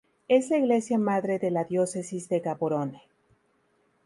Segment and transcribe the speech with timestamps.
[0.27, 3.03] Es la iglesia madre de la Diócesis de Gaborone.